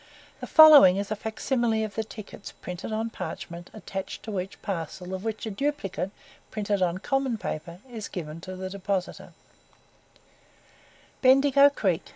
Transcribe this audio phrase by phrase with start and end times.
[0.39, 5.13] The following is a facsimile of the tickets, printed on parchment, attached to each parcel
[5.13, 6.09] of which a duplicate,
[6.49, 9.33] printed on common paper, is given to the depositor:
[11.21, 12.09] BENDIGO CREEK.